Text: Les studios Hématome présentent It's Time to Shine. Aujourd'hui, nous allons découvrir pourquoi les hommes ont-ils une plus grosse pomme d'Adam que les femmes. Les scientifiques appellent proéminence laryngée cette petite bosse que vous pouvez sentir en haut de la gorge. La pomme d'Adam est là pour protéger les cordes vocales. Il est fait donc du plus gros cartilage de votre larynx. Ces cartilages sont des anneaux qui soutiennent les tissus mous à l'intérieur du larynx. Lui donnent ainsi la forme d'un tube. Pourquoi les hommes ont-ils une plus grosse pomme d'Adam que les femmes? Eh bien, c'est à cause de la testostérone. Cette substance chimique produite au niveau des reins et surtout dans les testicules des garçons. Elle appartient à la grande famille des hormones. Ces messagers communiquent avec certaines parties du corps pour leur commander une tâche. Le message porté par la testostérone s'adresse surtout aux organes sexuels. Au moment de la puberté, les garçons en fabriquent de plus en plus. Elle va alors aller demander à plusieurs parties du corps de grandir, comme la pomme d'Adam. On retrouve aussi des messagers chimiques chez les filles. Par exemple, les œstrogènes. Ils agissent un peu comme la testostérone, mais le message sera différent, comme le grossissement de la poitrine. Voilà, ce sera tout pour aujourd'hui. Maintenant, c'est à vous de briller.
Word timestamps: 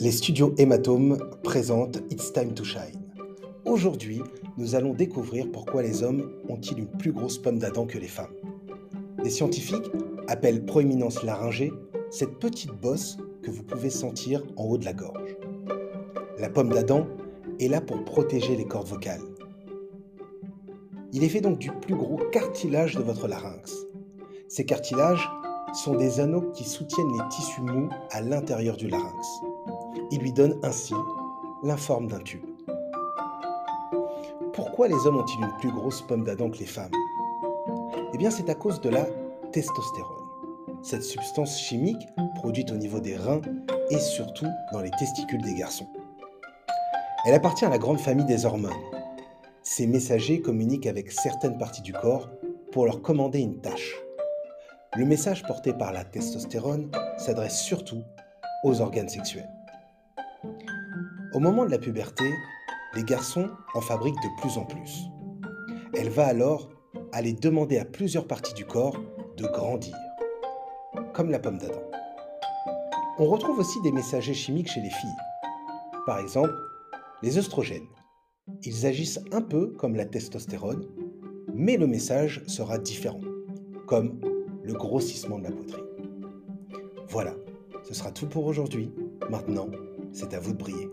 Les 0.00 0.12
studios 0.12 0.54
Hématome 0.56 1.18
présentent 1.42 1.98
It's 2.10 2.32
Time 2.32 2.54
to 2.54 2.64
Shine. 2.64 3.02
Aujourd'hui, 3.66 4.22
nous 4.56 4.74
allons 4.74 4.94
découvrir 4.94 5.52
pourquoi 5.52 5.82
les 5.82 6.02
hommes 6.02 6.32
ont-ils 6.48 6.78
une 6.78 6.86
plus 6.86 7.12
grosse 7.12 7.36
pomme 7.36 7.58
d'Adam 7.58 7.84
que 7.84 7.98
les 7.98 8.08
femmes. 8.08 8.32
Les 9.22 9.28
scientifiques 9.28 9.90
appellent 10.26 10.64
proéminence 10.64 11.22
laryngée 11.22 11.70
cette 12.10 12.38
petite 12.38 12.72
bosse 12.72 13.18
que 13.42 13.50
vous 13.50 13.62
pouvez 13.62 13.90
sentir 13.90 14.42
en 14.56 14.64
haut 14.64 14.78
de 14.78 14.86
la 14.86 14.94
gorge. 14.94 15.36
La 16.38 16.48
pomme 16.48 16.70
d'Adam 16.70 17.06
est 17.58 17.68
là 17.68 17.82
pour 17.82 18.02
protéger 18.02 18.56
les 18.56 18.64
cordes 18.64 18.88
vocales. 18.88 19.20
Il 21.12 21.24
est 21.24 21.28
fait 21.28 21.42
donc 21.42 21.58
du 21.58 21.70
plus 21.72 21.94
gros 21.94 22.16
cartilage 22.32 22.96
de 22.96 23.02
votre 23.02 23.28
larynx. 23.28 23.74
Ces 24.48 24.64
cartilages 24.64 25.28
sont 25.74 25.94
des 25.94 26.20
anneaux 26.20 26.50
qui 26.52 26.64
soutiennent 26.64 27.12
les 27.12 27.28
tissus 27.28 27.60
mous 27.60 27.90
à 28.12 28.22
l'intérieur 28.22 28.78
du 28.78 28.88
larynx. 28.88 29.28
Lui 30.20 30.32
donnent 30.32 30.58
ainsi 30.62 30.94
la 31.62 31.78
forme 31.78 32.06
d'un 32.06 32.18
tube. 32.18 32.44
Pourquoi 34.52 34.88
les 34.88 35.06
hommes 35.06 35.16
ont-ils 35.16 35.42
une 35.42 35.56
plus 35.58 35.72
grosse 35.72 36.02
pomme 36.02 36.24
d'Adam 36.24 36.50
que 36.50 36.58
les 36.58 36.66
femmes? 36.66 36.92
Eh 38.12 38.18
bien, 38.18 38.30
c'est 38.30 38.50
à 38.50 38.54
cause 38.54 38.80
de 38.82 38.90
la 38.90 39.06
testostérone. 39.50 40.26
Cette 40.82 41.04
substance 41.04 41.58
chimique 41.58 42.06
produite 42.34 42.70
au 42.70 42.76
niveau 42.76 43.00
des 43.00 43.16
reins 43.16 43.40
et 43.88 43.98
surtout 43.98 44.48
dans 44.72 44.80
les 44.80 44.90
testicules 44.90 45.42
des 45.42 45.54
garçons. 45.54 45.88
Elle 47.24 47.34
appartient 47.34 47.64
à 47.64 47.70
la 47.70 47.78
grande 47.78 48.00
famille 48.00 48.26
des 48.26 48.44
hormones. 48.44 48.72
Ces 49.62 49.86
messagers 49.86 50.40
communiquent 50.40 50.86
avec 50.86 51.12
certaines 51.12 51.58
parties 51.58 51.82
du 51.82 51.92
corps 51.92 52.28
pour 52.72 52.84
leur 52.84 53.00
commander 53.00 53.40
une 53.40 53.60
tâche. 53.60 53.94
Le 54.96 55.04
message 55.04 55.44
porté 55.44 55.72
par 55.72 55.92
la 55.92 56.04
testostérone 56.04 56.90
s'adresse 57.16 57.60
surtout 57.60 58.02
aux 58.64 58.80
organes 58.80 59.08
sexuels. 59.08 59.48
Au 61.32 61.38
moment 61.38 61.64
de 61.64 61.70
la 61.70 61.78
puberté, 61.78 62.24
les 62.94 63.04
garçons 63.04 63.50
en 63.74 63.80
fabriquent 63.80 64.22
de 64.22 64.40
plus 64.40 64.58
en 64.58 64.64
plus. 64.64 65.04
Elle 65.94 66.08
va 66.08 66.26
alors 66.26 66.70
aller 67.12 67.32
demander 67.32 67.78
à 67.78 67.84
plusieurs 67.84 68.26
parties 68.26 68.54
du 68.54 68.64
corps 68.64 68.96
de 69.36 69.46
grandir, 69.46 69.96
comme 71.12 71.30
la 71.30 71.38
pomme 71.38 71.58
d'Adam. 71.58 71.82
On 73.18 73.26
retrouve 73.26 73.58
aussi 73.58 73.80
des 73.82 73.92
messagers 73.92 74.34
chimiques 74.34 74.70
chez 74.70 74.80
les 74.80 74.90
filles. 74.90 75.10
Par 76.06 76.18
exemple, 76.18 76.54
les 77.22 77.38
œstrogènes. 77.38 77.88
Ils 78.64 78.86
agissent 78.86 79.20
un 79.32 79.42
peu 79.42 79.72
comme 79.72 79.94
la 79.94 80.06
testostérone, 80.06 80.86
mais 81.54 81.76
le 81.76 81.86
message 81.86 82.42
sera 82.46 82.78
différent, 82.78 83.20
comme 83.86 84.20
le 84.62 84.72
grossissement 84.72 85.38
de 85.38 85.44
la 85.44 85.52
poitrine. 85.52 85.84
Voilà, 87.08 87.34
ce 87.82 87.94
sera 87.94 88.10
tout 88.10 88.26
pour 88.26 88.46
aujourd'hui. 88.46 88.92
Maintenant, 89.28 89.68
c'est 90.12 90.34
à 90.34 90.40
vous 90.40 90.52
de 90.52 90.58
briller. 90.58 90.88